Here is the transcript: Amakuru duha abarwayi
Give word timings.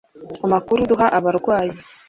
Amakuru 0.45 0.79
duha 0.89 1.07
abarwayi 1.17 1.73